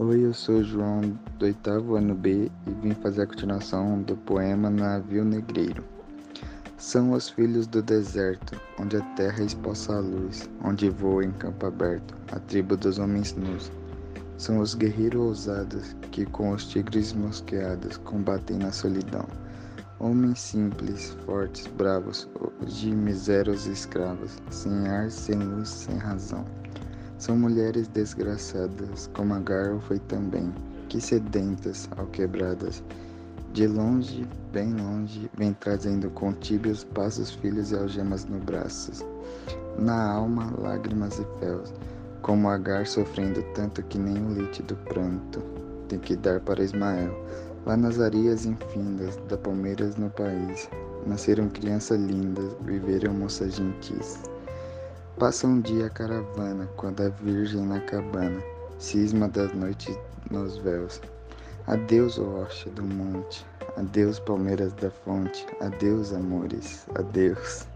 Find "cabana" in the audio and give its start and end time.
57.80-58.40